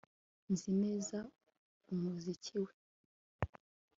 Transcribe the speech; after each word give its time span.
Nzi 0.51 0.71
neza 0.83 1.17
umuziki 1.93 2.55
we 2.63 2.71